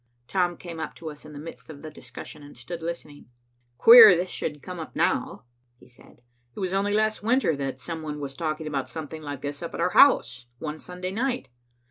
[0.27, 3.27] Tom came up to us in the midst of the discussion, and stood listening.
[3.77, 5.45] "Queer this should come up now,"
[5.77, 6.23] he said.
[6.55, 9.75] "It was only last winter that some one was talking about something like this up
[9.75, 11.49] at our house, one Sunday night.